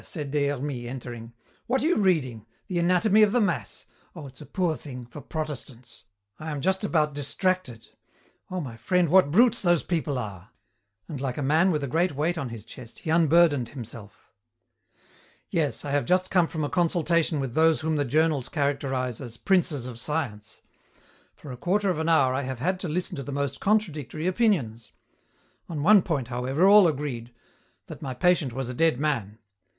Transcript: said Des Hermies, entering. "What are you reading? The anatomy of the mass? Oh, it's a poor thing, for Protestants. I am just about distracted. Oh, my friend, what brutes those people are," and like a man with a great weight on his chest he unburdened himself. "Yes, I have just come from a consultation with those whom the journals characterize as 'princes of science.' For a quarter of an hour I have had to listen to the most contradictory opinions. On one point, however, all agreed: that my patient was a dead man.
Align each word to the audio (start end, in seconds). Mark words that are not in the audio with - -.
said 0.03 0.31
Des 0.31 0.47
Hermies, 0.47 0.87
entering. 0.89 1.31
"What 1.67 1.83
are 1.83 1.85
you 1.85 1.97
reading? 1.97 2.47
The 2.65 2.79
anatomy 2.79 3.21
of 3.21 3.31
the 3.33 3.39
mass? 3.39 3.85
Oh, 4.15 4.25
it's 4.25 4.41
a 4.41 4.47
poor 4.47 4.75
thing, 4.75 5.05
for 5.05 5.21
Protestants. 5.21 6.05
I 6.39 6.49
am 6.49 6.59
just 6.59 6.83
about 6.83 7.13
distracted. 7.13 7.87
Oh, 8.49 8.59
my 8.61 8.77
friend, 8.77 9.09
what 9.09 9.29
brutes 9.29 9.61
those 9.61 9.83
people 9.83 10.17
are," 10.17 10.49
and 11.07 11.21
like 11.21 11.37
a 11.37 11.43
man 11.43 11.69
with 11.69 11.83
a 11.83 11.87
great 11.87 12.13
weight 12.13 12.35
on 12.35 12.49
his 12.49 12.65
chest 12.65 12.97
he 12.97 13.11
unburdened 13.11 13.69
himself. 13.69 14.31
"Yes, 15.51 15.85
I 15.85 15.91
have 15.91 16.05
just 16.05 16.31
come 16.31 16.47
from 16.47 16.63
a 16.63 16.67
consultation 16.67 17.39
with 17.39 17.53
those 17.53 17.81
whom 17.81 17.95
the 17.97 18.03
journals 18.03 18.49
characterize 18.49 19.21
as 19.21 19.37
'princes 19.37 19.85
of 19.85 19.99
science.' 19.99 20.63
For 21.35 21.51
a 21.51 21.57
quarter 21.57 21.91
of 21.91 21.99
an 21.99 22.09
hour 22.09 22.33
I 22.33 22.41
have 22.41 22.57
had 22.57 22.79
to 22.79 22.87
listen 22.89 23.15
to 23.17 23.23
the 23.23 23.31
most 23.31 23.59
contradictory 23.59 24.25
opinions. 24.25 24.93
On 25.69 25.83
one 25.83 26.01
point, 26.01 26.29
however, 26.29 26.67
all 26.67 26.87
agreed: 26.87 27.31
that 27.85 28.01
my 28.01 28.15
patient 28.15 28.51
was 28.51 28.67
a 28.67 28.73
dead 28.73 28.99
man. 28.99 29.37